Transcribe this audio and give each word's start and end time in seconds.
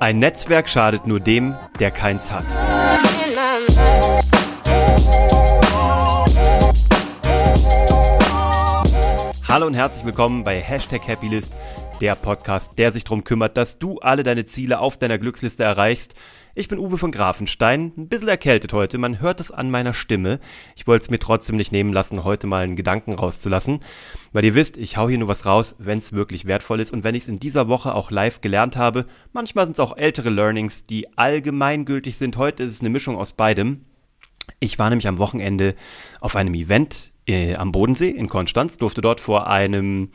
Ein 0.00 0.18
Netzwerk 0.18 0.68
schadet 0.68 1.06
nur 1.06 1.20
dem, 1.20 1.56
der 1.78 1.90
keins 1.90 2.30
hat. 2.32 2.44
Hallo 9.48 9.66
und 9.66 9.74
herzlich 9.74 10.04
willkommen 10.04 10.44
bei 10.44 10.60
Hashtag 10.60 11.06
Happylist, 11.06 11.56
der 12.02 12.16
Podcast, 12.16 12.78
der 12.78 12.90
sich 12.90 13.04
darum 13.04 13.22
kümmert, 13.22 13.56
dass 13.56 13.78
du 13.78 14.00
alle 14.00 14.24
deine 14.24 14.44
Ziele 14.44 14.80
auf 14.80 14.98
deiner 14.98 15.18
Glücksliste 15.18 15.62
erreichst. 15.62 16.16
Ich 16.56 16.66
bin 16.66 16.80
Uwe 16.80 16.98
von 16.98 17.12
Grafenstein, 17.12 17.92
ein 17.96 18.08
bisschen 18.08 18.26
erkältet 18.26 18.72
heute, 18.72 18.98
man 18.98 19.20
hört 19.20 19.38
es 19.38 19.52
an 19.52 19.70
meiner 19.70 19.94
Stimme. 19.94 20.40
Ich 20.74 20.88
wollte 20.88 21.04
es 21.04 21.10
mir 21.10 21.20
trotzdem 21.20 21.56
nicht 21.56 21.70
nehmen 21.70 21.92
lassen, 21.92 22.24
heute 22.24 22.48
mal 22.48 22.64
einen 22.64 22.74
Gedanken 22.74 23.14
rauszulassen, 23.14 23.84
weil 24.32 24.44
ihr 24.44 24.56
wisst, 24.56 24.78
ich 24.78 24.96
hau 24.96 25.08
hier 25.08 25.16
nur 25.16 25.28
was 25.28 25.46
raus, 25.46 25.76
wenn 25.78 25.98
es 25.98 26.12
wirklich 26.12 26.44
wertvoll 26.44 26.80
ist 26.80 26.92
und 26.92 27.04
wenn 27.04 27.14
ich 27.14 27.22
es 27.22 27.28
in 27.28 27.38
dieser 27.38 27.68
Woche 27.68 27.94
auch 27.94 28.10
live 28.10 28.40
gelernt 28.40 28.76
habe. 28.76 29.06
Manchmal 29.32 29.66
sind 29.66 29.74
es 29.74 29.80
auch 29.80 29.96
ältere 29.96 30.30
Learnings, 30.30 30.82
die 30.82 31.16
allgemeingültig 31.16 32.16
sind. 32.16 32.36
Heute 32.36 32.64
ist 32.64 32.74
es 32.74 32.80
eine 32.80 32.90
Mischung 32.90 33.16
aus 33.16 33.32
beidem. 33.32 33.84
Ich 34.58 34.76
war 34.76 34.90
nämlich 34.90 35.06
am 35.06 35.18
Wochenende 35.18 35.76
auf 36.20 36.34
einem 36.34 36.54
Event 36.54 37.12
äh, 37.28 37.54
am 37.54 37.70
Bodensee 37.70 38.10
in 38.10 38.28
Konstanz, 38.28 38.76
durfte 38.76 39.00
dort 39.00 39.20
vor 39.20 39.46
einem 39.46 40.10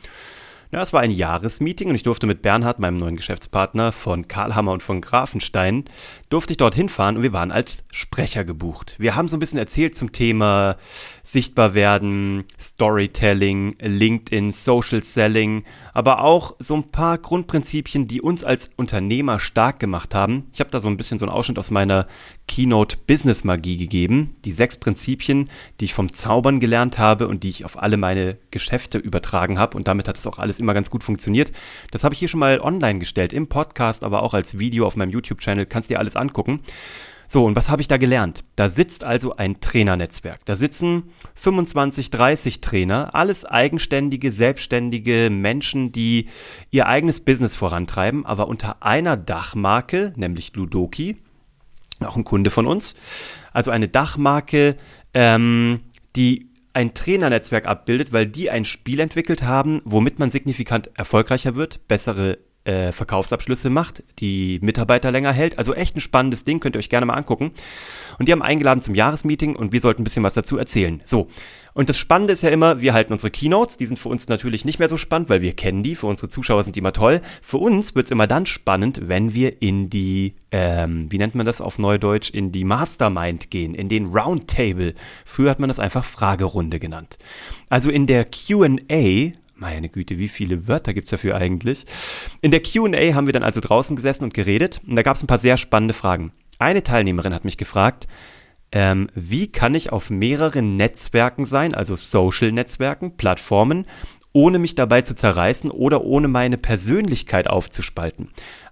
ja, 0.70 0.82
es 0.82 0.92
war 0.92 1.00
ein 1.00 1.10
Jahresmeeting 1.10 1.88
und 1.88 1.94
ich 1.94 2.02
durfte 2.02 2.26
mit 2.26 2.42
Bernhard, 2.42 2.78
meinem 2.78 2.98
neuen 2.98 3.16
Geschäftspartner 3.16 3.90
von 3.90 4.28
Karlhammer 4.28 4.72
und 4.72 4.82
von 4.82 5.00
Grafenstein, 5.00 5.84
durfte 6.28 6.52
ich 6.52 6.58
dorthin 6.58 6.90
fahren 6.90 7.16
und 7.16 7.22
wir 7.22 7.32
waren 7.32 7.50
als 7.50 7.84
Sprecher 7.90 8.44
gebucht. 8.44 8.94
Wir 8.98 9.16
haben 9.16 9.28
so 9.28 9.36
ein 9.36 9.40
bisschen 9.40 9.58
erzählt 9.58 9.96
zum 9.96 10.12
Thema 10.12 10.76
sichtbar 11.22 11.72
werden, 11.72 12.44
Storytelling, 12.60 13.76
LinkedIn, 13.80 14.52
Social 14.52 15.02
Selling, 15.02 15.64
aber 15.94 16.22
auch 16.22 16.54
so 16.58 16.74
ein 16.74 16.88
paar 16.88 17.16
Grundprinzipien, 17.16 18.06
die 18.06 18.20
uns 18.20 18.44
als 18.44 18.70
Unternehmer 18.76 19.38
stark 19.38 19.80
gemacht 19.80 20.14
haben. 20.14 20.50
Ich 20.52 20.60
habe 20.60 20.70
da 20.70 20.80
so 20.80 20.88
ein 20.88 20.98
bisschen 20.98 21.18
so 21.18 21.24
einen 21.24 21.34
Ausschnitt 21.34 21.58
aus 21.58 21.70
meiner 21.70 22.06
Keynote 22.46 22.98
Business 23.06 23.42
Magie 23.42 23.76
gegeben. 23.76 24.36
Die 24.44 24.52
sechs 24.52 24.76
Prinzipien, 24.76 25.48
die 25.80 25.86
ich 25.86 25.94
vom 25.94 26.12
Zaubern 26.12 26.60
gelernt 26.60 26.98
habe 26.98 27.26
und 27.26 27.42
die 27.42 27.50
ich 27.50 27.64
auf 27.64 27.80
alle 27.82 27.96
meine 27.96 28.36
Geschäfte 28.50 28.98
übertragen 28.98 29.58
habe 29.58 29.76
und 29.76 29.88
damit 29.88 30.08
hat 30.08 30.18
es 30.18 30.26
auch 30.26 30.38
alles 30.38 30.57
immer 30.60 30.74
ganz 30.74 30.90
gut 30.90 31.04
funktioniert. 31.04 31.52
Das 31.90 32.04
habe 32.04 32.14
ich 32.14 32.18
hier 32.18 32.28
schon 32.28 32.40
mal 32.40 32.60
online 32.60 32.98
gestellt, 32.98 33.32
im 33.32 33.48
Podcast, 33.48 34.04
aber 34.04 34.22
auch 34.22 34.34
als 34.34 34.58
Video 34.58 34.86
auf 34.86 34.96
meinem 34.96 35.10
YouTube-Channel. 35.10 35.66
Kannst 35.66 35.90
dir 35.90 35.98
alles 35.98 36.16
angucken. 36.16 36.60
So, 37.30 37.44
und 37.44 37.54
was 37.56 37.68
habe 37.68 37.82
ich 37.82 37.88
da 37.88 37.98
gelernt? 37.98 38.42
Da 38.56 38.70
sitzt 38.70 39.04
also 39.04 39.36
ein 39.36 39.60
Trainernetzwerk. 39.60 40.46
Da 40.46 40.56
sitzen 40.56 41.12
25, 41.34 42.08
30 42.08 42.62
Trainer, 42.62 43.14
alles 43.14 43.44
eigenständige, 43.44 44.32
selbstständige 44.32 45.28
Menschen, 45.30 45.92
die 45.92 46.28
ihr 46.70 46.86
eigenes 46.86 47.20
Business 47.20 47.54
vorantreiben, 47.54 48.24
aber 48.24 48.48
unter 48.48 48.82
einer 48.82 49.18
Dachmarke, 49.18 50.14
nämlich 50.16 50.56
Ludoki, 50.56 51.18
auch 52.00 52.16
ein 52.16 52.24
Kunde 52.24 52.48
von 52.48 52.66
uns. 52.66 52.94
Also 53.52 53.70
eine 53.70 53.88
Dachmarke, 53.88 54.76
ähm, 55.12 55.80
die 56.16 56.47
ein 56.78 56.94
Trainernetzwerk 56.94 57.66
abbildet, 57.66 58.12
weil 58.12 58.26
die 58.26 58.50
ein 58.50 58.64
Spiel 58.64 59.00
entwickelt 59.00 59.42
haben, 59.42 59.82
womit 59.84 60.20
man 60.20 60.30
signifikant 60.30 60.90
erfolgreicher 60.96 61.56
wird, 61.56 61.88
bessere 61.88 62.38
äh, 62.68 62.92
Verkaufsabschlüsse 62.92 63.70
macht, 63.70 64.04
die 64.18 64.58
Mitarbeiter 64.60 65.10
länger 65.10 65.32
hält. 65.32 65.58
Also 65.58 65.74
echt 65.74 65.96
ein 65.96 66.00
spannendes 66.00 66.44
Ding, 66.44 66.60
könnt 66.60 66.76
ihr 66.76 66.80
euch 66.80 66.90
gerne 66.90 67.06
mal 67.06 67.14
angucken. 67.14 67.52
Und 68.18 68.28
die 68.28 68.32
haben 68.32 68.42
eingeladen 68.42 68.82
zum 68.82 68.94
Jahresmeeting 68.94 69.56
und 69.56 69.72
wir 69.72 69.80
sollten 69.80 70.02
ein 70.02 70.04
bisschen 70.04 70.22
was 70.22 70.34
dazu 70.34 70.58
erzählen. 70.58 71.00
So, 71.04 71.28
und 71.72 71.88
das 71.88 71.96
Spannende 71.96 72.34
ist 72.34 72.42
ja 72.42 72.50
immer, 72.50 72.80
wir 72.80 72.92
halten 72.92 73.12
unsere 73.12 73.30
Keynotes, 73.30 73.78
die 73.78 73.86
sind 73.86 73.98
für 73.98 74.10
uns 74.10 74.28
natürlich 74.28 74.64
nicht 74.64 74.78
mehr 74.78 74.88
so 74.88 74.96
spannend, 74.98 75.30
weil 75.30 75.40
wir 75.40 75.54
kennen 75.54 75.82
die, 75.82 75.94
für 75.94 76.08
unsere 76.08 76.28
Zuschauer 76.28 76.62
sind 76.64 76.76
die 76.76 76.80
immer 76.80 76.92
toll. 76.92 77.22
Für 77.40 77.58
uns 77.58 77.94
wird 77.94 78.06
es 78.06 78.10
immer 78.10 78.26
dann 78.26 78.44
spannend, 78.44 79.00
wenn 79.04 79.32
wir 79.32 79.62
in 79.62 79.88
die, 79.88 80.34
ähm, 80.52 81.10
wie 81.10 81.18
nennt 81.18 81.34
man 81.34 81.46
das 81.46 81.60
auf 81.60 81.78
Neudeutsch, 81.78 82.30
in 82.30 82.52
die 82.52 82.64
Mastermind 82.64 83.50
gehen, 83.50 83.74
in 83.74 83.88
den 83.88 84.06
Roundtable. 84.06 84.94
Früher 85.24 85.50
hat 85.50 85.60
man 85.60 85.68
das 85.68 85.78
einfach 85.78 86.04
Fragerunde 86.04 86.78
genannt. 86.78 87.16
Also 87.70 87.90
in 87.90 88.06
der 88.06 88.24
QA 88.24 89.32
meine 89.58 89.88
Güte, 89.88 90.18
wie 90.18 90.28
viele 90.28 90.68
Wörter 90.68 90.94
gibt's 90.94 91.10
dafür 91.10 91.36
eigentlich? 91.36 91.84
In 92.40 92.50
der 92.50 92.62
QA 92.62 93.14
haben 93.14 93.26
wir 93.26 93.32
dann 93.32 93.42
also 93.42 93.60
draußen 93.60 93.96
gesessen 93.96 94.24
und 94.24 94.34
geredet 94.34 94.80
und 94.86 94.96
da 94.96 95.02
gab's 95.02 95.22
ein 95.22 95.26
paar 95.26 95.38
sehr 95.38 95.56
spannende 95.56 95.94
Fragen. 95.94 96.32
Eine 96.58 96.82
Teilnehmerin 96.82 97.34
hat 97.34 97.44
mich 97.44 97.56
gefragt, 97.56 98.06
ähm, 98.70 99.08
wie 99.14 99.50
kann 99.50 99.74
ich 99.74 99.92
auf 99.92 100.10
mehreren 100.10 100.76
Netzwerken 100.76 101.44
sein, 101.44 101.74
also 101.74 101.96
Social-Netzwerken, 101.96 103.16
Plattformen, 103.16 103.86
ohne 104.32 104.58
mich 104.58 104.74
dabei 104.74 105.02
zu 105.02 105.16
zerreißen 105.16 105.70
oder 105.70 106.04
ohne 106.04 106.28
meine 106.28 106.58
Persönlichkeit 106.58 107.48
aufzuspalten. 107.48 108.28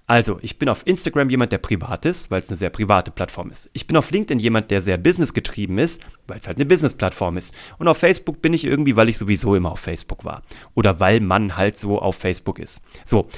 Also, 0.08 0.38
ich 0.40 0.58
bin 0.58 0.68
auf 0.68 0.86
Instagram 0.86 1.30
jemand, 1.30 1.50
der 1.50 1.58
privat 1.58 2.04
ist, 2.04 2.30
weil 2.30 2.38
es 2.40 2.48
eine 2.48 2.56
sehr 2.56 2.70
private 2.70 3.10
Plattform 3.10 3.50
ist. 3.50 3.68
Ich 3.72 3.88
bin 3.88 3.96
auf 3.96 4.10
LinkedIn 4.12 4.38
jemand, 4.38 4.70
der 4.70 4.80
sehr 4.80 4.98
businessgetrieben 4.98 5.78
ist, 5.78 6.00
weil 6.28 6.38
es 6.38 6.46
halt 6.46 6.58
eine 6.58 6.66
Business-Plattform 6.66 7.36
ist. 7.36 7.52
Und 7.78 7.88
auf 7.88 7.98
Facebook 7.98 8.40
bin 8.40 8.54
ich 8.54 8.64
irgendwie, 8.64 8.94
weil 8.94 9.08
ich 9.08 9.18
sowieso 9.18 9.56
immer 9.56 9.72
auf 9.72 9.80
Facebook 9.80 10.24
war. 10.24 10.42
Oder 10.74 11.00
weil 11.00 11.18
man 11.20 11.56
halt 11.56 11.76
so 11.76 11.98
auf 11.98 12.14
Facebook 12.16 12.60
ist. 12.60 12.80
So 13.04 13.28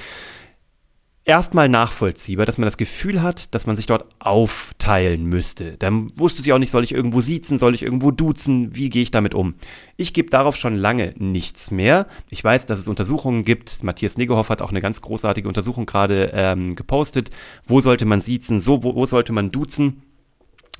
erstmal 1.29 1.69
nachvollziehbar, 1.69 2.47
dass 2.47 2.57
man 2.57 2.65
das 2.65 2.75
Gefühl 2.75 3.21
hat, 3.21 3.53
dass 3.53 3.67
man 3.67 3.75
sich 3.75 3.85
dort 3.85 4.05
aufteilen 4.17 5.25
müsste. 5.25 5.77
Dann 5.77 6.11
wusste 6.17 6.41
sie 6.41 6.51
auch 6.51 6.57
nicht, 6.57 6.71
soll 6.71 6.83
ich 6.83 6.91
irgendwo 6.91 7.21
siezen, 7.21 7.59
soll 7.59 7.75
ich 7.75 7.83
irgendwo 7.83 8.09
duzen, 8.09 8.75
wie 8.75 8.89
gehe 8.89 9.03
ich 9.03 9.11
damit 9.11 9.35
um? 9.35 9.53
Ich 9.95 10.15
gebe 10.15 10.31
darauf 10.31 10.55
schon 10.55 10.75
lange 10.75 11.13
nichts 11.17 11.69
mehr. 11.69 12.07
Ich 12.31 12.43
weiß, 12.43 12.65
dass 12.65 12.79
es 12.79 12.87
Untersuchungen 12.87 13.45
gibt. 13.45 13.83
Matthias 13.83 14.17
Negehoff 14.17 14.49
hat 14.49 14.63
auch 14.63 14.71
eine 14.71 14.81
ganz 14.81 15.01
großartige 15.01 15.47
Untersuchung 15.47 15.85
gerade 15.85 16.31
ähm, 16.33 16.73
gepostet. 16.75 17.29
Wo 17.63 17.79
sollte 17.79 18.05
man 18.05 18.21
siezen, 18.21 18.59
so, 18.59 18.83
wo, 18.83 18.95
wo 18.95 19.05
sollte 19.05 19.31
man 19.31 19.51
duzen? 19.51 20.01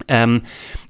Ähm, 0.07 0.41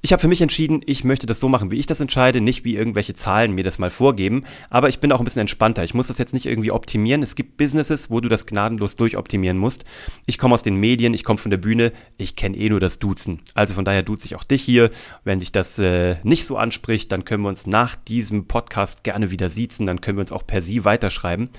ich 0.01 0.13
habe 0.13 0.21
für 0.21 0.27
mich 0.27 0.41
entschieden, 0.41 0.81
ich 0.85 1.03
möchte 1.03 1.27
das 1.27 1.39
so 1.39 1.49
machen, 1.49 1.71
wie 1.71 1.77
ich 1.77 1.85
das 1.85 1.99
entscheide, 1.99 2.39
nicht 2.39 2.63
wie 2.63 2.75
irgendwelche 2.75 3.13
Zahlen 3.13 3.53
mir 3.53 3.63
das 3.63 3.79
mal 3.79 3.89
vorgeben. 3.89 4.43
Aber 4.69 4.87
ich 4.87 4.99
bin 4.99 5.11
auch 5.11 5.19
ein 5.19 5.25
bisschen 5.25 5.41
entspannter. 5.41 5.83
Ich 5.83 5.93
muss 5.93 6.07
das 6.07 6.17
jetzt 6.17 6.33
nicht 6.33 6.45
irgendwie 6.45 6.71
optimieren. 6.71 7.21
Es 7.21 7.35
gibt 7.35 7.57
Businesses, 7.57 8.09
wo 8.09 8.21
du 8.21 8.29
das 8.29 8.45
gnadenlos 8.45 8.95
durchoptimieren 8.95 9.57
musst. 9.57 9.83
Ich 10.25 10.37
komme 10.37 10.53
aus 10.53 10.63
den 10.63 10.75
Medien, 10.75 11.13
ich 11.13 11.23
komme 11.23 11.39
von 11.39 11.51
der 11.51 11.57
Bühne, 11.57 11.91
ich 12.17 12.35
kenne 12.35 12.57
eh 12.57 12.69
nur 12.69 12.79
das 12.79 12.99
Duzen. 12.99 13.41
Also 13.53 13.73
von 13.73 13.85
daher 13.85 14.03
duze 14.03 14.25
ich 14.25 14.35
auch 14.35 14.43
dich 14.43 14.63
hier. 14.63 14.89
Wenn 15.23 15.39
dich 15.39 15.51
das 15.51 15.79
äh, 15.79 16.15
nicht 16.23 16.45
so 16.45 16.57
anspricht, 16.57 17.11
dann 17.11 17.25
können 17.25 17.43
wir 17.43 17.49
uns 17.49 17.67
nach 17.67 17.95
diesem 17.95 18.47
Podcast 18.47 19.03
gerne 19.03 19.31
wieder 19.31 19.49
siezen. 19.49 19.85
Dann 19.85 20.01
können 20.01 20.17
wir 20.17 20.21
uns 20.21 20.31
auch 20.31 20.45
per 20.45 20.61
Sie 20.61 20.85
weiterschreiben. 20.85 21.49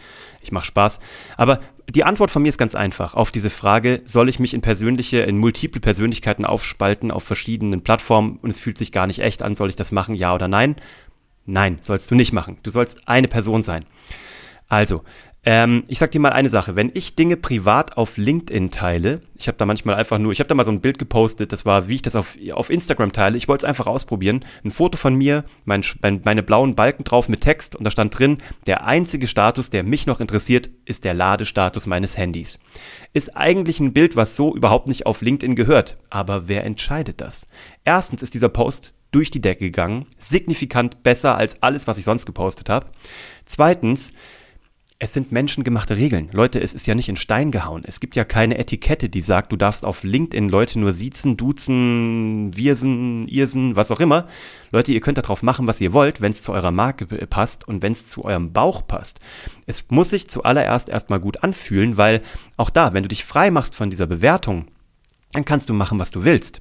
Ich 0.42 0.52
mache 0.52 0.66
Spaß. 0.66 1.00
Aber 1.36 1.60
die 1.90 2.04
Antwort 2.04 2.30
von 2.30 2.42
mir 2.42 2.48
ist 2.48 2.58
ganz 2.58 2.74
einfach 2.74 3.14
auf 3.14 3.30
diese 3.30 3.50
Frage, 3.50 4.02
soll 4.04 4.28
ich 4.28 4.38
mich 4.38 4.54
in 4.54 4.60
persönliche, 4.60 5.20
in 5.20 5.38
multiple 5.38 5.80
Persönlichkeiten 5.80 6.44
aufspalten 6.44 7.10
auf 7.10 7.24
verschiedenen 7.24 7.82
Plattformen 7.82 8.38
und 8.42 8.50
es 8.50 8.58
fühlt 8.58 8.78
sich 8.78 8.92
gar 8.92 9.06
nicht 9.06 9.20
echt 9.20 9.42
an, 9.42 9.54
soll 9.54 9.68
ich 9.68 9.76
das 9.76 9.92
machen, 9.92 10.14
ja 10.14 10.34
oder 10.34 10.48
nein? 10.48 10.76
Nein, 11.46 11.78
sollst 11.80 12.10
du 12.10 12.14
nicht 12.14 12.32
machen. 12.32 12.58
Du 12.62 12.70
sollst 12.70 13.08
eine 13.08 13.28
Person 13.28 13.62
sein. 13.62 13.84
Also, 14.68 15.02
ähm, 15.42 15.84
ich 15.88 15.98
sag 15.98 16.10
dir 16.10 16.20
mal 16.20 16.32
eine 16.32 16.50
Sache, 16.50 16.76
wenn 16.76 16.90
ich 16.92 17.16
Dinge 17.16 17.38
privat 17.38 17.96
auf 17.96 18.18
LinkedIn 18.18 18.70
teile, 18.70 19.22
ich 19.36 19.48
habe 19.48 19.56
da 19.56 19.64
manchmal 19.64 19.94
einfach 19.94 20.18
nur, 20.18 20.32
ich 20.32 20.40
habe 20.40 20.48
da 20.48 20.54
mal 20.54 20.66
so 20.66 20.70
ein 20.70 20.82
Bild 20.82 20.98
gepostet, 20.98 21.50
das 21.52 21.64
war, 21.64 21.88
wie 21.88 21.94
ich 21.94 22.02
das 22.02 22.14
auf, 22.14 22.36
auf 22.52 22.68
Instagram 22.68 23.12
teile, 23.12 23.38
ich 23.38 23.48
wollte 23.48 23.64
es 23.64 23.68
einfach 23.68 23.86
ausprobieren, 23.86 24.44
ein 24.64 24.70
Foto 24.70 24.98
von 24.98 25.14
mir, 25.14 25.44
mein, 25.64 25.82
meine 26.24 26.42
blauen 26.42 26.74
Balken 26.74 27.04
drauf 27.04 27.30
mit 27.30 27.40
Text 27.40 27.74
und 27.74 27.84
da 27.84 27.90
stand 27.90 28.18
drin, 28.18 28.38
der 28.66 28.86
einzige 28.86 29.26
Status, 29.26 29.70
der 29.70 29.82
mich 29.82 30.06
noch 30.06 30.20
interessiert, 30.20 30.68
ist 30.84 31.04
der 31.04 31.14
Ladestatus 31.14 31.86
meines 31.86 32.18
Handys. 32.18 32.58
Ist 33.14 33.34
eigentlich 33.34 33.80
ein 33.80 33.94
Bild, 33.94 34.16
was 34.16 34.36
so 34.36 34.54
überhaupt 34.54 34.88
nicht 34.88 35.06
auf 35.06 35.22
LinkedIn 35.22 35.56
gehört, 35.56 35.96
aber 36.10 36.48
wer 36.48 36.64
entscheidet 36.64 37.22
das? 37.22 37.48
Erstens 37.84 38.22
ist 38.22 38.34
dieser 38.34 38.50
Post 38.50 38.92
durch 39.10 39.30
die 39.30 39.40
Decke 39.40 39.64
gegangen, 39.64 40.06
signifikant 40.18 41.02
besser 41.02 41.36
als 41.36 41.62
alles, 41.62 41.86
was 41.86 41.98
ich 41.98 42.04
sonst 42.04 42.26
gepostet 42.26 42.68
habe. 42.68 42.86
Zweitens, 43.44 44.12
es 45.02 45.14
sind 45.14 45.32
menschengemachte 45.32 45.96
Regeln. 45.96 46.28
Leute, 46.30 46.60
es 46.60 46.74
ist 46.74 46.86
ja 46.86 46.94
nicht 46.94 47.08
in 47.08 47.16
Stein 47.16 47.50
gehauen. 47.50 47.84
Es 47.86 48.00
gibt 48.00 48.16
ja 48.16 48.24
keine 48.24 48.58
Etikette, 48.58 49.08
die 49.08 49.22
sagt, 49.22 49.50
du 49.50 49.56
darfst 49.56 49.86
auf 49.86 50.04
LinkedIn 50.04 50.50
Leute 50.50 50.78
nur 50.78 50.92
siezen, 50.92 51.38
duzen, 51.38 52.54
wirsen, 52.54 53.26
irsen, 53.26 53.76
was 53.76 53.90
auch 53.90 54.00
immer. 54.00 54.26
Leute, 54.70 54.92
ihr 54.92 55.00
könnt 55.00 55.16
darauf 55.16 55.42
machen, 55.42 55.66
was 55.66 55.80
ihr 55.80 55.94
wollt, 55.94 56.20
wenn 56.20 56.32
es 56.32 56.42
zu 56.42 56.52
eurer 56.52 56.70
Marke 56.70 57.06
passt 57.26 57.66
und 57.66 57.80
wenn 57.80 57.92
es 57.92 58.08
zu 58.08 58.26
eurem 58.26 58.52
Bauch 58.52 58.86
passt. 58.86 59.20
Es 59.64 59.86
muss 59.88 60.10
sich 60.10 60.28
zuallererst 60.28 60.90
erstmal 60.90 61.18
gut 61.18 61.42
anfühlen, 61.42 61.96
weil 61.96 62.20
auch 62.58 62.68
da, 62.68 62.92
wenn 62.92 63.02
du 63.02 63.08
dich 63.08 63.24
frei 63.24 63.50
machst 63.50 63.74
von 63.74 63.88
dieser 63.88 64.06
Bewertung, 64.06 64.66
dann 65.32 65.46
kannst 65.46 65.70
du 65.70 65.72
machen, 65.72 65.98
was 65.98 66.10
du 66.10 66.24
willst. 66.24 66.60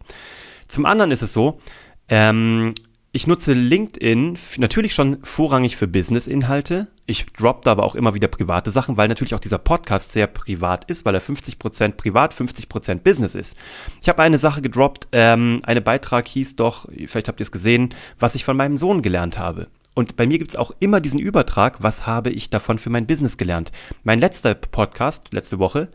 Zum 0.66 0.86
anderen 0.86 1.12
ist 1.12 1.24
es 1.24 1.34
so, 1.34 1.60
ähm, 2.08 2.74
ich 3.12 3.28
nutze 3.28 3.54
LinkedIn 3.54 4.38
natürlich 4.60 4.94
schon 4.94 5.18
vorrangig 5.24 5.76
für 5.76 5.88
Business-Inhalte. 5.88 6.88
Ich 7.10 7.26
droppe 7.26 7.62
da 7.64 7.72
aber 7.72 7.86
auch 7.86 7.96
immer 7.96 8.14
wieder 8.14 8.28
private 8.28 8.70
Sachen, 8.70 8.96
weil 8.96 9.08
natürlich 9.08 9.34
auch 9.34 9.40
dieser 9.40 9.58
Podcast 9.58 10.12
sehr 10.12 10.28
privat 10.28 10.86
ist, 10.92 11.06
weil 11.06 11.16
er 11.16 11.22
50% 11.24 11.94
privat, 11.94 12.36
50% 12.36 13.02
Business 13.02 13.34
ist. 13.34 13.58
Ich 14.00 14.08
habe 14.10 14.22
eine 14.22 14.38
Sache 14.38 14.62
gedroppt, 14.62 15.08
ähm, 15.12 15.60
ein 15.64 15.84
Beitrag 15.84 16.28
hieß 16.28 16.56
doch, 16.56 16.88
vielleicht 17.08 17.28
habt 17.28 17.40
ihr 17.40 17.46
es 17.46 17.52
gesehen, 17.52 17.96
was 18.20 18.36
ich 18.36 18.46
von 18.46 18.56
meinem 18.56 18.78
Sohn 18.78 19.02
gelernt 19.02 19.40
habe. 19.40 19.70
Und 19.96 20.18
bei 20.18 20.28
mir 20.28 20.38
gibt 20.38 20.52
es 20.52 20.56
auch 20.56 20.72
immer 20.78 21.02
diesen 21.02 21.20
Übertrag, 21.20 21.82
was 21.82 22.06
habe 22.06 22.30
ich 22.30 22.52
davon 22.52 22.78
für 22.78 22.92
mein 22.92 23.08
Business 23.08 23.38
gelernt. 23.38 23.72
Mein 24.04 24.20
letzter 24.20 24.54
Podcast, 24.54 25.34
letzte 25.34 25.58
Woche, 25.58 25.90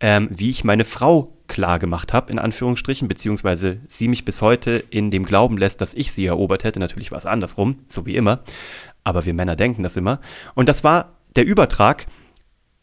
ähm, 0.00 0.28
wie 0.30 0.50
ich 0.50 0.64
meine 0.64 0.84
Frau 0.84 1.32
klar 1.48 1.78
gemacht 1.78 2.12
habe, 2.12 2.32
in 2.32 2.38
Anführungsstrichen, 2.38 3.08
beziehungsweise 3.08 3.80
sie 3.86 4.08
mich 4.08 4.24
bis 4.24 4.42
heute 4.42 4.82
in 4.90 5.10
dem 5.10 5.24
Glauben 5.24 5.56
lässt, 5.58 5.80
dass 5.80 5.94
ich 5.94 6.12
sie 6.12 6.26
erobert 6.26 6.64
hätte. 6.64 6.80
Natürlich 6.80 7.10
war 7.10 7.18
es 7.18 7.26
andersrum, 7.26 7.76
so 7.86 8.04
wie 8.06 8.16
immer. 8.16 8.40
Aber 9.04 9.24
wir 9.26 9.34
Männer 9.34 9.56
denken 9.56 9.82
das 9.82 9.96
immer. 9.96 10.20
Und 10.54 10.68
das 10.68 10.82
war 10.82 11.16
der 11.36 11.46
Übertrag 11.46 12.06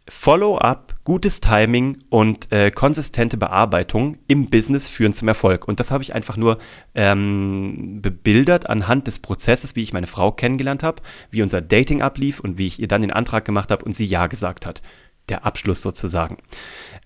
Follow-up, 0.09 0.95
gutes 1.05 1.39
Timing 1.39 1.97
und 2.09 2.51
äh, 2.51 2.71
konsistente 2.71 3.37
Bearbeitung 3.37 4.17
im 4.27 4.49
Business 4.49 4.89
führen 4.89 5.13
zum 5.13 5.29
Erfolg. 5.29 5.65
Und 5.65 5.79
das 5.79 5.91
habe 5.91 6.03
ich 6.03 6.13
einfach 6.13 6.35
nur 6.35 6.57
ähm, 6.93 8.01
bebildert 8.01 8.69
anhand 8.69 9.07
des 9.07 9.19
Prozesses, 9.19 9.77
wie 9.77 9.81
ich 9.81 9.93
meine 9.93 10.07
Frau 10.07 10.33
kennengelernt 10.33 10.83
habe, 10.83 11.01
wie 11.31 11.41
unser 11.41 11.61
Dating 11.61 12.01
ablief 12.01 12.41
und 12.41 12.57
wie 12.57 12.67
ich 12.67 12.79
ihr 12.79 12.89
dann 12.89 13.01
den 13.01 13.13
Antrag 13.13 13.45
gemacht 13.45 13.71
habe 13.71 13.85
und 13.85 13.95
sie 13.95 14.05
ja 14.05 14.27
gesagt 14.27 14.65
hat. 14.65 14.81
Der 15.29 15.45
Abschluss 15.45 15.81
sozusagen. 15.81 16.37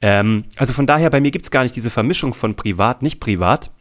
Ähm, 0.01 0.45
also 0.55 0.73
von 0.73 0.87
daher, 0.87 1.09
bei 1.09 1.21
mir 1.21 1.31
gibt 1.31 1.45
es 1.45 1.51
gar 1.51 1.63
nicht 1.63 1.75
diese 1.75 1.89
Vermischung 1.89 2.33
von 2.33 2.55
privat, 2.55 3.01
nicht 3.01 3.19
privat 3.19 3.71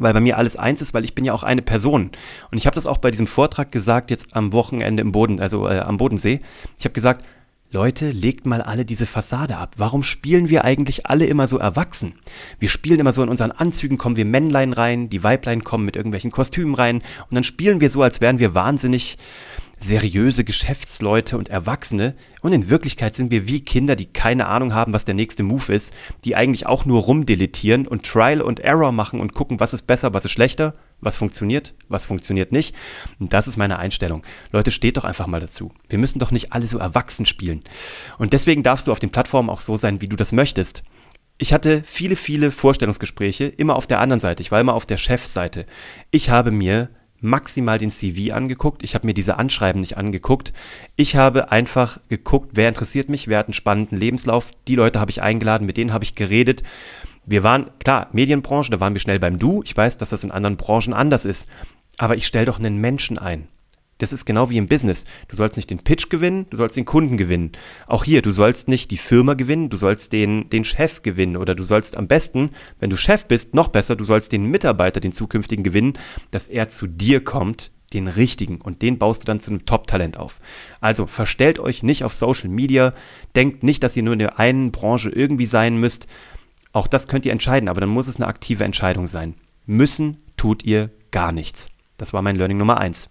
weil 0.00 0.14
bei 0.14 0.20
mir 0.20 0.38
alles 0.38 0.56
eins 0.56 0.80
ist, 0.80 0.94
weil 0.94 1.04
ich 1.04 1.14
bin 1.14 1.24
ja 1.24 1.32
auch 1.32 1.42
eine 1.42 1.62
Person. 1.62 2.12
Und 2.50 2.58
ich 2.58 2.66
habe 2.66 2.74
das 2.74 2.86
auch 2.86 2.98
bei 2.98 3.10
diesem 3.10 3.26
Vortrag 3.26 3.72
gesagt, 3.72 4.10
jetzt 4.10 4.34
am 4.34 4.52
Wochenende 4.52 5.00
im 5.00 5.12
Boden, 5.12 5.40
also 5.40 5.68
äh, 5.68 5.80
am 5.80 5.96
Bodensee. 5.96 6.40
Ich 6.78 6.84
habe 6.84 6.92
gesagt, 6.92 7.24
Leute, 7.70 8.08
legt 8.08 8.46
mal 8.46 8.62
alle 8.62 8.86
diese 8.86 9.04
Fassade 9.04 9.58
ab. 9.58 9.74
Warum 9.76 10.02
spielen 10.02 10.48
wir 10.48 10.64
eigentlich 10.64 11.04
alle 11.06 11.26
immer 11.26 11.46
so 11.46 11.58
erwachsen? 11.58 12.14
Wir 12.58 12.70
spielen 12.70 12.98
immer 12.98 13.12
so 13.12 13.22
in 13.22 13.28
unseren 13.28 13.50
Anzügen, 13.50 13.98
kommen 13.98 14.16
wir 14.16 14.24
Männlein 14.24 14.72
rein, 14.72 15.10
die 15.10 15.22
Weiblein 15.22 15.64
kommen 15.64 15.84
mit 15.84 15.94
irgendwelchen 15.94 16.30
Kostümen 16.30 16.74
rein 16.74 17.02
und 17.28 17.34
dann 17.34 17.44
spielen 17.44 17.82
wir 17.82 17.90
so, 17.90 18.02
als 18.02 18.22
wären 18.22 18.38
wir 18.38 18.54
wahnsinnig 18.54 19.18
seriöse 19.78 20.44
Geschäftsleute 20.44 21.38
und 21.38 21.48
Erwachsene 21.48 22.14
und 22.42 22.52
in 22.52 22.68
Wirklichkeit 22.68 23.14
sind 23.14 23.30
wir 23.30 23.46
wie 23.46 23.64
Kinder, 23.64 23.96
die 23.96 24.06
keine 24.06 24.46
Ahnung 24.46 24.74
haben, 24.74 24.92
was 24.92 25.04
der 25.04 25.14
nächste 25.14 25.42
Move 25.42 25.72
ist, 25.72 25.94
die 26.24 26.36
eigentlich 26.36 26.66
auch 26.66 26.84
nur 26.84 27.02
rumdeletieren 27.02 27.86
und 27.86 28.04
Trial 28.04 28.42
und 28.42 28.60
Error 28.60 28.92
machen 28.92 29.20
und 29.20 29.34
gucken, 29.34 29.60
was 29.60 29.74
ist 29.74 29.86
besser, 29.86 30.12
was 30.14 30.24
ist 30.24 30.32
schlechter, 30.32 30.74
was 31.00 31.16
funktioniert, 31.16 31.74
was 31.88 32.04
funktioniert 32.04 32.52
nicht. 32.52 32.74
Und 33.18 33.32
das 33.32 33.46
ist 33.46 33.56
meine 33.56 33.78
Einstellung. 33.78 34.22
Leute, 34.50 34.72
steht 34.72 34.96
doch 34.96 35.04
einfach 35.04 35.26
mal 35.26 35.40
dazu. 35.40 35.72
Wir 35.88 35.98
müssen 35.98 36.18
doch 36.18 36.32
nicht 36.32 36.52
alle 36.52 36.66
so 36.66 36.78
erwachsen 36.78 37.26
spielen. 37.26 37.62
Und 38.18 38.32
deswegen 38.32 38.62
darfst 38.62 38.86
du 38.86 38.92
auf 38.92 38.98
den 38.98 39.10
Plattformen 39.10 39.50
auch 39.50 39.60
so 39.60 39.76
sein, 39.76 40.00
wie 40.00 40.08
du 40.08 40.16
das 40.16 40.32
möchtest. 40.32 40.82
Ich 41.40 41.52
hatte 41.52 41.82
viele, 41.84 42.16
viele 42.16 42.50
Vorstellungsgespräche, 42.50 43.44
immer 43.44 43.76
auf 43.76 43.86
der 43.86 44.00
anderen 44.00 44.18
Seite. 44.18 44.42
Ich 44.42 44.50
war 44.50 44.60
immer 44.60 44.74
auf 44.74 44.86
der 44.86 44.96
Chefseite. 44.96 45.66
Ich 46.10 46.30
habe 46.30 46.50
mir 46.50 46.90
maximal 47.20 47.78
den 47.78 47.90
CV 47.90 48.34
angeguckt. 48.34 48.82
Ich 48.82 48.94
habe 48.94 49.06
mir 49.06 49.14
diese 49.14 49.38
Anschreiben 49.38 49.80
nicht 49.80 49.96
angeguckt. 49.96 50.52
Ich 50.96 51.16
habe 51.16 51.50
einfach 51.50 51.98
geguckt, 52.08 52.50
wer 52.54 52.68
interessiert 52.68 53.08
mich, 53.08 53.28
wer 53.28 53.38
hat 53.38 53.46
einen 53.46 53.54
spannenden 53.54 53.98
Lebenslauf. 53.98 54.50
Die 54.68 54.76
Leute 54.76 55.00
habe 55.00 55.10
ich 55.10 55.22
eingeladen, 55.22 55.66
mit 55.66 55.76
denen 55.76 55.92
habe 55.92 56.04
ich 56.04 56.14
geredet. 56.14 56.62
Wir 57.26 57.42
waren, 57.42 57.70
klar, 57.78 58.08
Medienbranche, 58.12 58.70
da 58.70 58.80
waren 58.80 58.94
wir 58.94 59.00
schnell 59.00 59.18
beim 59.18 59.38
Du. 59.38 59.62
Ich 59.64 59.76
weiß, 59.76 59.98
dass 59.98 60.10
das 60.10 60.24
in 60.24 60.30
anderen 60.30 60.56
Branchen 60.56 60.94
anders 60.94 61.24
ist. 61.24 61.48
Aber 61.98 62.16
ich 62.16 62.26
stelle 62.26 62.46
doch 62.46 62.58
einen 62.58 62.78
Menschen 62.78 63.18
ein. 63.18 63.48
Das 63.98 64.12
ist 64.12 64.24
genau 64.24 64.48
wie 64.48 64.58
im 64.58 64.68
Business. 64.68 65.04
Du 65.26 65.36
sollst 65.36 65.56
nicht 65.56 65.70
den 65.70 65.80
Pitch 65.80 66.08
gewinnen, 66.08 66.46
du 66.50 66.56
sollst 66.56 66.76
den 66.76 66.84
Kunden 66.84 67.16
gewinnen. 67.16 67.52
Auch 67.86 68.04
hier, 68.04 68.22
du 68.22 68.30
sollst 68.30 68.68
nicht 68.68 68.90
die 68.92 68.96
Firma 68.96 69.34
gewinnen, 69.34 69.68
du 69.68 69.76
sollst 69.76 70.12
den, 70.12 70.48
den 70.50 70.64
Chef 70.64 71.02
gewinnen 71.02 71.36
oder 71.36 71.54
du 71.54 71.64
sollst 71.64 71.96
am 71.96 72.06
besten, 72.06 72.50
wenn 72.78 72.90
du 72.90 72.96
Chef 72.96 73.26
bist, 73.26 73.54
noch 73.54 73.68
besser, 73.68 73.96
du 73.96 74.04
sollst 74.04 74.32
den 74.32 74.44
Mitarbeiter, 74.44 75.00
den 75.00 75.12
zukünftigen 75.12 75.64
gewinnen, 75.64 75.98
dass 76.30 76.48
er 76.48 76.68
zu 76.68 76.86
dir 76.86 77.22
kommt, 77.22 77.72
den 77.92 78.06
richtigen 78.06 78.60
und 78.60 78.82
den 78.82 78.98
baust 78.98 79.22
du 79.22 79.26
dann 79.26 79.40
zu 79.40 79.50
einem 79.50 79.64
Top-Talent 79.66 80.16
auf. 80.16 80.40
Also 80.80 81.06
verstellt 81.06 81.58
euch 81.58 81.82
nicht 81.82 82.04
auf 82.04 82.14
Social 82.14 82.48
Media, 82.48 82.92
denkt 83.34 83.62
nicht, 83.62 83.82
dass 83.82 83.96
ihr 83.96 84.02
nur 84.02 84.12
in 84.12 84.18
der 84.18 84.38
einen 84.38 84.72
Branche 84.72 85.10
irgendwie 85.10 85.46
sein 85.46 85.78
müsst. 85.78 86.06
Auch 86.72 86.86
das 86.86 87.08
könnt 87.08 87.24
ihr 87.24 87.32
entscheiden, 87.32 87.68
aber 87.68 87.80
dann 87.80 87.90
muss 87.90 88.08
es 88.08 88.16
eine 88.16 88.26
aktive 88.26 88.64
Entscheidung 88.64 89.06
sein. 89.06 89.34
Müssen 89.66 90.18
tut 90.36 90.64
ihr 90.64 90.90
gar 91.10 91.32
nichts. 91.32 91.70
Das 91.96 92.12
war 92.12 92.22
mein 92.22 92.36
Learning 92.36 92.58
Nummer 92.58 92.78
eins. 92.78 93.08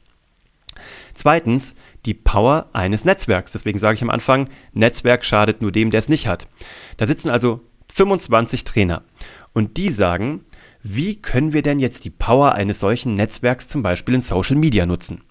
Zweitens, 1.13 1.75
die 2.06 2.13
Power 2.13 2.69
eines 2.74 3.06
Netzwerks. 3.06 3.51
Deswegen 3.51 3.79
sage 3.79 3.95
ich 3.95 4.01
am 4.01 4.09
Anfang, 4.09 4.50
Netzwerk 4.74 5.25
schadet 5.25 5.62
nur 5.62 5.71
dem, 5.71 5.91
der 5.91 6.00
es 6.00 6.09
nicht 6.09 6.27
hat. 6.27 6.47
Da 6.97 7.06
sitzen 7.06 7.29
also 7.29 7.62
25 7.94 8.63
Trainer 8.63 9.03
und 9.53 9.77
die 9.77 9.89
sagen, 9.89 10.45
wie 10.83 11.21
können 11.21 11.53
wir 11.53 11.62
denn 11.62 11.79
jetzt 11.79 12.06
die 12.06 12.09
Power 12.09 12.53
eines 12.53 12.79
solchen 12.79 13.15
Netzwerks 13.15 13.68
zum 13.68 13.81
Beispiel 13.81 14.15
in 14.15 14.21
Social 14.21 14.56
Media 14.56 14.85
nutzen? 14.85 15.21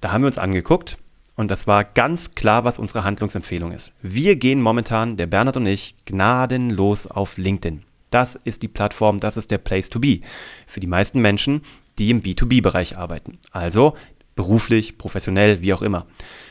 Da 0.00 0.12
haben 0.12 0.22
wir 0.22 0.28
uns 0.28 0.38
angeguckt 0.38 0.98
und 1.36 1.50
das 1.50 1.66
war 1.66 1.84
ganz 1.84 2.34
klar, 2.34 2.64
was 2.64 2.78
unsere 2.78 3.04
Handlungsempfehlung 3.04 3.72
ist. 3.72 3.92
Wir 4.02 4.36
gehen 4.36 4.60
momentan, 4.60 5.16
der 5.16 5.26
Bernhard 5.26 5.56
und 5.56 5.66
ich, 5.66 5.94
gnadenlos 6.06 7.06
auf 7.06 7.36
LinkedIn. 7.36 7.82
Das 8.10 8.34
ist 8.36 8.62
die 8.62 8.68
Plattform, 8.68 9.20
das 9.20 9.36
ist 9.36 9.50
der 9.50 9.58
Place 9.58 9.90
to 9.90 10.00
be 10.00 10.20
für 10.66 10.80
die 10.80 10.86
meisten 10.86 11.20
Menschen, 11.20 11.62
die 11.98 12.10
im 12.10 12.22
B2B-Bereich 12.22 12.96
arbeiten. 12.96 13.38
Also 13.52 13.94
beruflich, 14.40 14.96
professionell, 14.96 15.60
wie 15.60 15.74
auch 15.74 15.82
immer. 15.82 16.06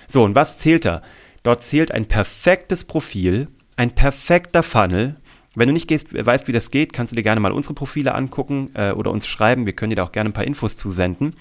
So, 0.08 0.24
und 0.24 0.36
was 0.36 0.60
zählt 0.60 0.86
da? 0.86 1.02
Dort 1.42 1.64
zählt 1.64 1.92
ein 1.92 2.06
perfektes 2.06 2.84
Profil, 2.84 3.48
ein 3.78 3.92
perfekter 3.96 4.62
Funnel. 4.62 5.16
Wenn 5.56 5.70
du 5.70 5.74
nicht 5.74 5.88
gehst, 5.88 6.14
weißt, 6.14 6.48
wie 6.48 6.52
das 6.52 6.70
geht, 6.70 6.94
kannst 6.94 7.12
du 7.12 7.16
dir 7.16 7.24
gerne 7.24 7.42
mal 7.42 7.52
unsere 7.52 7.74
Profile 7.74 8.14
angucken 8.14 8.70
äh, 8.76 8.92
oder 8.92 9.10
uns 9.10 9.26
schreiben. 9.26 9.66
Wir 9.66 9.74
können 9.74 9.90
dir 9.90 9.96
da 9.96 10.04
auch 10.04 10.12
gerne 10.12 10.30
ein 10.30 10.34
paar 10.34 10.44
Infos 10.44 10.78
zusenden. 10.78 11.34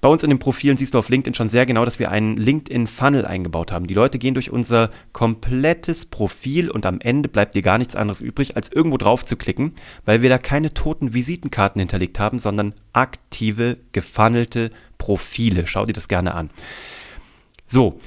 Bei 0.00 0.08
uns 0.08 0.22
in 0.22 0.30
den 0.30 0.38
Profilen 0.38 0.76
siehst 0.76 0.94
du 0.94 0.98
auf 0.98 1.08
LinkedIn 1.08 1.34
schon 1.34 1.48
sehr 1.48 1.66
genau, 1.66 1.84
dass 1.84 1.98
wir 1.98 2.10
einen 2.10 2.36
LinkedIn-Funnel 2.36 3.26
eingebaut 3.26 3.72
haben. 3.72 3.88
Die 3.88 3.94
Leute 3.94 4.18
gehen 4.18 4.34
durch 4.34 4.50
unser 4.50 4.90
komplettes 5.12 6.06
Profil 6.06 6.70
und 6.70 6.86
am 6.86 7.00
Ende 7.00 7.28
bleibt 7.28 7.54
dir 7.54 7.62
gar 7.62 7.78
nichts 7.78 7.96
anderes 7.96 8.20
übrig, 8.20 8.54
als 8.56 8.70
irgendwo 8.70 8.96
drauf 8.96 9.24
zu 9.24 9.36
klicken, 9.36 9.72
weil 10.04 10.22
wir 10.22 10.28
da 10.28 10.38
keine 10.38 10.72
toten 10.72 11.14
Visitenkarten 11.14 11.80
hinterlegt 11.80 12.20
haben, 12.20 12.38
sondern 12.38 12.74
aktive, 12.92 13.78
gefunnelte 13.90 14.70
Profile. 14.98 15.66
Schau 15.66 15.84
dir 15.84 15.94
das 15.94 16.06
gerne 16.06 16.34
an. 16.34 16.50
So. 17.66 17.98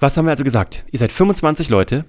Was 0.00 0.16
haben 0.16 0.26
wir 0.26 0.30
also 0.30 0.44
gesagt? 0.44 0.84
Ihr 0.90 0.98
seid 0.98 1.12
25 1.12 1.68
Leute. 1.68 2.04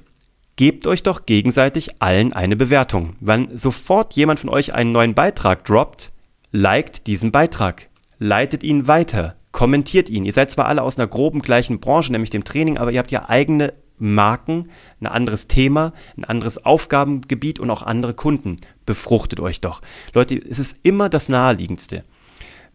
Gebt 0.55 0.87
euch 0.87 1.03
doch 1.03 1.25
gegenseitig 1.25 2.01
allen 2.01 2.33
eine 2.33 2.55
Bewertung. 2.55 3.15
Wenn 3.19 3.57
sofort 3.57 4.13
jemand 4.15 4.39
von 4.39 4.49
euch 4.49 4.73
einen 4.73 4.91
neuen 4.91 5.13
Beitrag 5.13 5.65
droppt, 5.65 6.11
liked 6.51 7.07
diesen 7.07 7.31
Beitrag 7.31 7.88
leitet 8.19 8.63
ihn 8.63 8.87
weiter, 8.87 9.35
kommentiert 9.51 10.09
ihn. 10.09 10.25
Ihr 10.25 10.33
seid 10.33 10.51
zwar 10.51 10.67
alle 10.67 10.83
aus 10.83 10.97
einer 10.97 11.07
groben 11.07 11.41
gleichen 11.41 11.79
Branche, 11.79 12.11
nämlich 12.11 12.29
dem 12.29 12.43
Training, 12.43 12.77
aber 12.77 12.91
ihr 12.91 12.99
habt 12.99 13.11
ja 13.11 13.27
eigene 13.27 13.73
Marken, 13.97 14.69
ein 15.01 15.07
anderes 15.07 15.47
Thema, 15.47 15.93
ein 16.17 16.23
anderes 16.23 16.63
Aufgabengebiet 16.63 17.59
und 17.59 17.69
auch 17.69 17.83
andere 17.83 18.13
Kunden. 18.13 18.57
Befruchtet 18.85 19.39
euch 19.39 19.61
doch. 19.61 19.81
Leute, 20.13 20.35
es 20.35 20.59
ist 20.59 20.79
immer 20.83 21.09
das 21.09 21.29
Naheliegendste. 21.29 22.03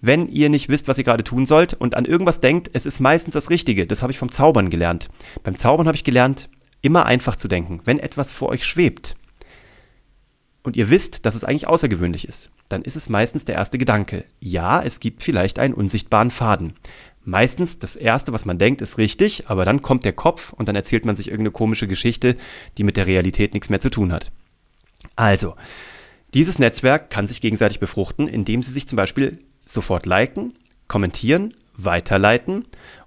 Wenn 0.00 0.28
ihr 0.28 0.50
nicht 0.50 0.68
wisst, 0.68 0.86
was 0.86 0.98
ihr 0.98 1.04
gerade 1.04 1.24
tun 1.24 1.46
sollt 1.46 1.72
und 1.72 1.96
an 1.96 2.04
irgendwas 2.04 2.40
denkt, 2.40 2.68
es 2.74 2.84
ist 2.84 3.00
meistens 3.00 3.32
das 3.32 3.48
Richtige. 3.48 3.86
Das 3.86 4.02
habe 4.02 4.12
ich 4.12 4.18
vom 4.18 4.30
Zaubern 4.30 4.68
gelernt. 4.68 5.08
Beim 5.42 5.56
Zaubern 5.56 5.86
habe 5.86 5.96
ich 5.96 6.04
gelernt, 6.04 6.50
immer 6.82 7.06
einfach 7.06 7.36
zu 7.36 7.48
denken. 7.48 7.80
Wenn 7.84 7.98
etwas 7.98 8.30
vor 8.30 8.50
euch 8.50 8.64
schwebt, 8.64 9.16
und 10.64 10.76
ihr 10.76 10.90
wisst, 10.90 11.24
dass 11.26 11.36
es 11.36 11.44
eigentlich 11.44 11.68
außergewöhnlich 11.68 12.26
ist, 12.26 12.50
dann 12.68 12.82
ist 12.82 12.96
es 12.96 13.08
meistens 13.08 13.44
der 13.44 13.54
erste 13.54 13.78
Gedanke. 13.78 14.24
Ja, 14.40 14.82
es 14.82 14.98
gibt 14.98 15.22
vielleicht 15.22 15.60
einen 15.60 15.74
unsichtbaren 15.74 16.30
Faden. 16.30 16.72
Meistens 17.22 17.78
das 17.78 17.96
Erste, 17.96 18.32
was 18.32 18.44
man 18.44 18.58
denkt, 18.58 18.80
ist 18.80 18.98
richtig, 18.98 19.48
aber 19.48 19.64
dann 19.64 19.82
kommt 19.82 20.04
der 20.04 20.12
Kopf 20.12 20.52
und 20.52 20.68
dann 20.68 20.76
erzählt 20.76 21.04
man 21.04 21.16
sich 21.16 21.28
irgendeine 21.28 21.52
komische 21.52 21.86
Geschichte, 21.86 22.36
die 22.76 22.82
mit 22.82 22.96
der 22.96 23.06
Realität 23.06 23.54
nichts 23.54 23.70
mehr 23.70 23.80
zu 23.80 23.90
tun 23.90 24.12
hat. 24.12 24.32
Also, 25.16 25.54
dieses 26.32 26.58
Netzwerk 26.58 27.10
kann 27.10 27.26
sich 27.26 27.40
gegenseitig 27.40 27.78
befruchten, 27.78 28.26
indem 28.26 28.62
sie 28.62 28.72
sich 28.72 28.88
zum 28.88 28.96
Beispiel 28.96 29.38
sofort 29.66 30.06
liken, 30.06 30.54
kommentieren, 30.88 31.54
weiterleiten 31.76 32.66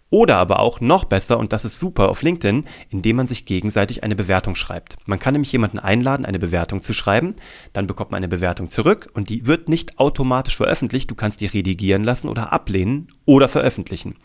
oder 0.09 0.37
aber 0.37 0.59
auch 0.59 0.79
noch 0.79 1.03
besser, 1.03 1.37
und 1.37 1.53
das 1.53 1.65
ist 1.65 1.79
super 1.79 2.09
auf 2.09 2.21
LinkedIn, 2.21 2.65
indem 2.89 3.17
man 3.17 3.27
sich 3.27 3.45
gegenseitig 3.45 4.03
eine 4.03 4.15
Bewertung 4.15 4.55
schreibt. 4.55 4.95
Man 5.05 5.19
kann 5.19 5.33
nämlich 5.33 5.51
jemanden 5.51 5.79
einladen, 5.79 6.25
eine 6.25 6.39
Bewertung 6.39 6.81
zu 6.81 6.93
schreiben, 6.93 7.35
dann 7.73 7.87
bekommt 7.87 8.11
man 8.11 8.17
eine 8.17 8.27
Bewertung 8.27 8.69
zurück 8.69 9.09
und 9.13 9.29
die 9.29 9.47
wird 9.47 9.69
nicht 9.69 9.99
automatisch 9.99 10.55
veröffentlicht. 10.55 11.11
Du 11.11 11.15
kannst 11.15 11.41
die 11.41 11.45
redigieren 11.45 12.03
lassen 12.03 12.29
oder 12.29 12.53
ablehnen 12.53 13.07
oder 13.25 13.47
veröffentlichen. 13.47 14.15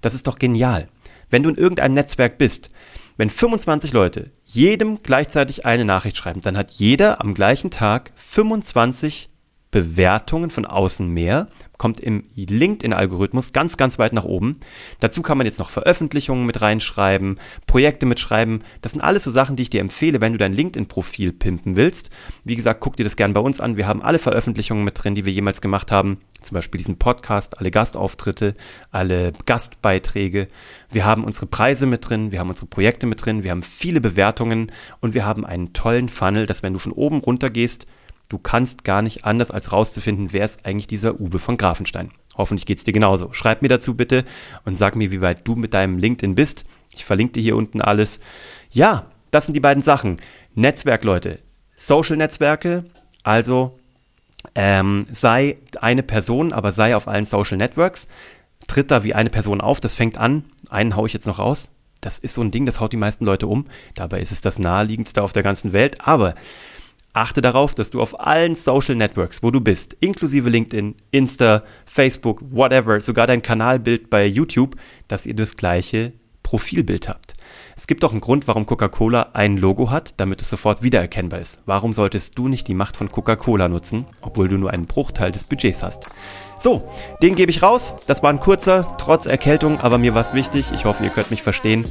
Das 0.00 0.14
ist 0.14 0.26
doch 0.26 0.38
genial. 0.38 0.88
Wenn 1.28 1.42
du 1.42 1.50
in 1.50 1.56
irgendeinem 1.56 1.94
Netzwerk 1.94 2.38
bist, 2.38 2.70
wenn 3.16 3.30
25 3.30 3.92
Leute 3.92 4.30
jedem 4.44 5.02
gleichzeitig 5.02 5.64
eine 5.64 5.84
Nachricht 5.84 6.16
schreiben, 6.16 6.40
dann 6.42 6.56
hat 6.56 6.72
jeder 6.72 7.20
am 7.20 7.34
gleichen 7.34 7.70
Tag 7.70 8.12
25 8.14 9.30
Bewertungen 9.76 10.48
von 10.48 10.64
außen 10.64 11.06
mehr, 11.06 11.48
kommt 11.76 12.00
im 12.00 12.22
LinkedIn-Algorithmus 12.34 13.52
ganz, 13.52 13.76
ganz 13.76 13.98
weit 13.98 14.14
nach 14.14 14.24
oben. 14.24 14.58
Dazu 15.00 15.20
kann 15.20 15.36
man 15.36 15.46
jetzt 15.46 15.58
noch 15.58 15.68
Veröffentlichungen 15.68 16.46
mit 16.46 16.62
reinschreiben, 16.62 17.38
Projekte 17.66 18.06
mitschreiben. 18.06 18.64
Das 18.80 18.92
sind 18.92 19.02
alles 19.02 19.24
so 19.24 19.30
Sachen, 19.30 19.54
die 19.54 19.64
ich 19.64 19.68
dir 19.68 19.82
empfehle, 19.82 20.22
wenn 20.22 20.32
du 20.32 20.38
dein 20.38 20.54
LinkedIn-Profil 20.54 21.34
pimpen 21.34 21.76
willst. 21.76 22.08
Wie 22.42 22.56
gesagt, 22.56 22.80
guck 22.80 22.96
dir 22.96 23.04
das 23.04 23.16
gern 23.16 23.34
bei 23.34 23.40
uns 23.40 23.60
an. 23.60 23.76
Wir 23.76 23.86
haben 23.86 24.00
alle 24.00 24.18
Veröffentlichungen 24.18 24.82
mit 24.82 25.04
drin, 25.04 25.14
die 25.14 25.26
wir 25.26 25.32
jemals 25.34 25.60
gemacht 25.60 25.92
haben. 25.92 26.20
Zum 26.40 26.54
Beispiel 26.54 26.78
diesen 26.78 26.98
Podcast, 26.98 27.58
alle 27.58 27.70
Gastauftritte, 27.70 28.54
alle 28.90 29.32
Gastbeiträge. 29.44 30.48
Wir 30.90 31.04
haben 31.04 31.22
unsere 31.22 31.44
Preise 31.44 31.84
mit 31.84 32.08
drin, 32.08 32.32
wir 32.32 32.40
haben 32.40 32.48
unsere 32.48 32.64
Projekte 32.64 33.06
mit 33.06 33.26
drin, 33.26 33.44
wir 33.44 33.50
haben 33.50 33.62
viele 33.62 34.00
Bewertungen 34.00 34.72
und 35.00 35.12
wir 35.12 35.26
haben 35.26 35.44
einen 35.44 35.74
tollen 35.74 36.08
Funnel, 36.08 36.46
dass 36.46 36.62
wenn 36.62 36.72
du 36.72 36.78
von 36.78 36.92
oben 36.92 37.18
runter 37.18 37.50
gehst, 37.50 37.86
Du 38.28 38.38
kannst 38.38 38.84
gar 38.84 39.02
nicht 39.02 39.24
anders 39.24 39.50
als 39.50 39.72
rauszufinden, 39.72 40.32
wer 40.32 40.44
ist 40.44 40.66
eigentlich 40.66 40.88
dieser 40.88 41.20
Uwe 41.20 41.38
von 41.38 41.56
Grafenstein. 41.56 42.10
Hoffentlich 42.36 42.66
geht's 42.66 42.84
dir 42.84 42.92
genauso. 42.92 43.32
Schreib 43.32 43.62
mir 43.62 43.68
dazu 43.68 43.94
bitte 43.94 44.24
und 44.64 44.76
sag 44.76 44.96
mir, 44.96 45.12
wie 45.12 45.22
weit 45.22 45.46
du 45.46 45.54
mit 45.54 45.74
deinem 45.74 45.98
LinkedIn 45.98 46.34
bist. 46.34 46.64
Ich 46.92 47.04
verlinke 47.04 47.34
dir 47.34 47.42
hier 47.42 47.56
unten 47.56 47.80
alles. 47.80 48.20
Ja, 48.72 49.06
das 49.30 49.46
sind 49.46 49.54
die 49.54 49.60
beiden 49.60 49.82
Sachen. 49.82 50.16
Netzwerk, 50.54 51.04
Leute. 51.04 51.40
Social 51.76 52.16
Netzwerke, 52.16 52.84
also 53.22 53.78
ähm, 54.54 55.06
sei 55.12 55.58
eine 55.80 56.02
Person, 56.02 56.52
aber 56.52 56.72
sei 56.72 56.96
auf 56.96 57.08
allen 57.08 57.26
Social 57.26 57.58
Networks. 57.58 58.08
Tritt 58.66 58.90
da 58.90 59.04
wie 59.04 59.14
eine 59.14 59.30
Person 59.30 59.60
auf, 59.60 59.80
das 59.80 59.94
fängt 59.94 60.18
an. 60.18 60.44
Einen 60.70 60.96
haue 60.96 61.06
ich 61.06 61.12
jetzt 61.12 61.26
noch 61.26 61.38
raus. 61.38 61.70
Das 62.00 62.18
ist 62.18 62.34
so 62.34 62.42
ein 62.42 62.50
Ding, 62.50 62.66
das 62.66 62.80
haut 62.80 62.92
die 62.92 62.98
meisten 62.98 63.24
Leute 63.24 63.46
um. 63.46 63.66
Dabei 63.94 64.20
ist 64.20 64.32
es 64.32 64.40
das 64.40 64.58
naheliegendste 64.58 65.22
auf 65.22 65.32
der 65.32 65.42
ganzen 65.42 65.72
Welt. 65.72 66.00
Aber 66.00 66.34
Achte 67.16 67.40
darauf, 67.40 67.74
dass 67.74 67.88
du 67.88 68.02
auf 68.02 68.20
allen 68.20 68.56
Social 68.56 68.94
Networks, 68.94 69.42
wo 69.42 69.50
du 69.50 69.58
bist, 69.58 69.96
inklusive 70.00 70.50
LinkedIn, 70.50 70.96
Insta, 71.12 71.62
Facebook, 71.86 72.42
whatever, 72.50 73.00
sogar 73.00 73.26
dein 73.26 73.40
Kanalbild 73.40 74.10
bei 74.10 74.26
YouTube, 74.26 74.76
dass 75.08 75.24
ihr 75.24 75.34
das 75.34 75.56
gleiche 75.56 76.12
Profilbild 76.42 77.08
habt. 77.08 77.32
Es 77.74 77.86
gibt 77.86 78.02
doch 78.02 78.12
einen 78.12 78.20
Grund, 78.20 78.46
warum 78.48 78.66
Coca-Cola 78.66 79.30
ein 79.32 79.56
Logo 79.56 79.90
hat, 79.90 80.20
damit 80.20 80.42
es 80.42 80.50
sofort 80.50 80.82
wiedererkennbar 80.82 81.40
ist. 81.40 81.62
Warum 81.64 81.94
solltest 81.94 82.36
du 82.36 82.48
nicht 82.48 82.68
die 82.68 82.74
Macht 82.74 82.98
von 82.98 83.10
Coca-Cola 83.10 83.70
nutzen, 83.70 84.04
obwohl 84.20 84.48
du 84.48 84.58
nur 84.58 84.70
einen 84.70 84.86
Bruchteil 84.86 85.32
des 85.32 85.44
Budgets 85.44 85.82
hast? 85.82 86.04
So, 86.58 86.86
den 87.22 87.34
gebe 87.34 87.50
ich 87.50 87.62
raus. 87.62 87.94
Das 88.06 88.22
war 88.22 88.28
ein 88.28 88.40
kurzer, 88.40 88.94
trotz 88.98 89.24
Erkältung, 89.24 89.80
aber 89.80 89.96
mir 89.96 90.14
war 90.14 90.20
es 90.20 90.34
wichtig. 90.34 90.70
Ich 90.72 90.84
hoffe, 90.84 91.02
ihr 91.02 91.10
könnt 91.10 91.30
mich 91.30 91.42
verstehen. 91.42 91.86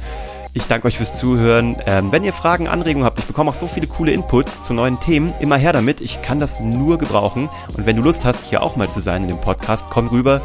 Ich 0.56 0.68
danke 0.68 0.86
euch 0.86 0.96
fürs 0.96 1.14
Zuhören. 1.14 1.76
Ähm, 1.84 2.12
wenn 2.12 2.24
ihr 2.24 2.32
Fragen, 2.32 2.66
Anregungen 2.66 3.04
habt, 3.04 3.18
ich 3.18 3.26
bekomme 3.26 3.50
auch 3.50 3.54
so 3.54 3.66
viele 3.66 3.86
coole 3.86 4.12
Inputs 4.12 4.62
zu 4.62 4.72
neuen 4.72 4.98
Themen, 4.98 5.34
immer 5.38 5.58
her 5.58 5.74
damit. 5.74 6.00
Ich 6.00 6.22
kann 6.22 6.40
das 6.40 6.60
nur 6.60 6.96
gebrauchen. 6.96 7.50
Und 7.76 7.84
wenn 7.84 7.94
du 7.94 8.02
Lust 8.02 8.24
hast, 8.24 8.42
hier 8.46 8.62
auch 8.62 8.76
mal 8.76 8.88
zu 8.88 9.00
sein 9.00 9.24
in 9.24 9.28
dem 9.28 9.38
Podcast, 9.38 9.84
komm 9.90 10.08
rüber. 10.08 10.40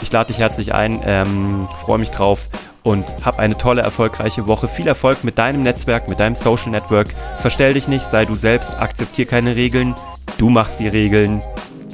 Ich 0.00 0.10
lade 0.10 0.28
dich 0.28 0.38
herzlich 0.38 0.72
ein, 0.72 1.02
ähm, 1.04 1.68
freue 1.84 1.98
mich 1.98 2.10
drauf 2.10 2.48
und 2.84 3.04
hab 3.22 3.38
eine 3.38 3.58
tolle, 3.58 3.82
erfolgreiche 3.82 4.46
Woche. 4.46 4.66
Viel 4.66 4.86
Erfolg 4.86 5.24
mit 5.24 5.36
deinem 5.36 5.62
Netzwerk, 5.62 6.08
mit 6.08 6.20
deinem 6.20 6.36
Social 6.36 6.70
Network. 6.70 7.08
Verstell 7.36 7.74
dich 7.74 7.86
nicht, 7.86 8.06
sei 8.06 8.24
du 8.24 8.34
selbst, 8.34 8.80
akzeptier 8.80 9.26
keine 9.26 9.56
Regeln. 9.56 9.94
Du 10.38 10.48
machst 10.48 10.80
die 10.80 10.88
Regeln 10.88 11.42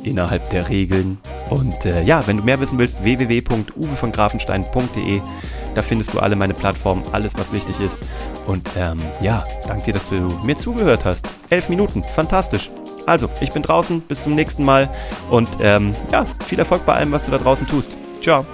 innerhalb 0.05 0.51
der 0.51 0.69
Regeln. 0.69 1.19
Und 1.51 1.85
äh, 1.85 2.03
ja, 2.03 2.25
wenn 2.29 2.37
du 2.37 2.45
mehr 2.45 2.61
wissen 2.61 2.79
willst, 2.79 3.03
www.uwevongrafenstein.de 3.03 5.21
da 5.77 5.83
findest 5.83 6.15
du 6.15 6.21
alle 6.21 6.37
meine 6.37 6.55
Plattformen, 6.55 7.05
alles, 7.13 7.37
was 7.37 7.53
wichtig 7.53 7.81
ist. 7.81 8.03
Und 8.47 8.67
ähm, 8.77 8.99
ja, 9.21 9.45
danke 9.69 9.85
dir, 9.85 9.95
dass 9.95 10.09
du 10.09 10.17
mir 10.43 10.57
zugehört 10.57 11.05
hast. 11.05 11.29
Elf 11.51 11.69
Minuten, 11.69 12.03
fantastisch. 12.15 12.71
Also, 13.05 13.29
ich 13.41 13.53
bin 13.53 13.63
draußen, 13.63 14.01
bis 14.01 14.23
zum 14.23 14.35
nächsten 14.35 14.65
Mal 14.65 14.89
und 15.31 15.49
ähm, 15.61 15.95
ja, 16.11 16.27
viel 16.45 16.59
Erfolg 16.59 16.85
bei 16.87 16.95
allem, 16.95 17.13
was 17.13 17.25
du 17.25 17.31
da 17.31 17.39
draußen 17.39 17.67
tust. 17.67 17.93
Ciao. 18.21 18.45